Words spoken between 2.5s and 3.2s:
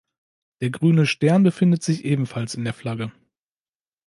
in der Flagge.